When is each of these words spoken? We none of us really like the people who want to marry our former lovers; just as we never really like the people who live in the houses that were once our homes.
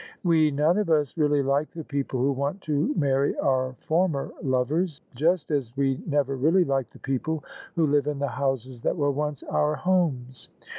We 0.23 0.49
none 0.49 0.79
of 0.79 0.89
us 0.89 1.15
really 1.15 1.43
like 1.43 1.69
the 1.73 1.83
people 1.83 2.19
who 2.21 2.31
want 2.31 2.59
to 2.61 2.91
marry 2.95 3.37
our 3.37 3.73
former 3.73 4.31
lovers; 4.41 4.99
just 5.13 5.51
as 5.51 5.77
we 5.77 6.01
never 6.07 6.35
really 6.35 6.63
like 6.63 6.89
the 6.89 6.97
people 6.97 7.43
who 7.75 7.85
live 7.85 8.07
in 8.07 8.17
the 8.17 8.27
houses 8.29 8.81
that 8.81 8.97
were 8.97 9.11
once 9.11 9.43
our 9.43 9.75
homes. 9.75 10.49